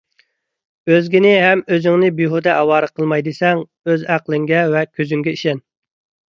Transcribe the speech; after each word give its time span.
ئۆزگىنى 0.93 1.33
ھەم 1.47 1.61
ئۆزۈڭنى 1.75 2.09
بىھۇدە 2.21 2.55
ئاۋارە 2.63 2.91
قىلماي 2.95 3.27
دېسەڭ، 3.29 3.63
ئۆز 3.87 4.09
ئەقلىڭگە 4.17 4.67
ۋە 4.75 4.85
كۆزۈڭگە 4.93 5.39
ئىشەن. 5.39 5.67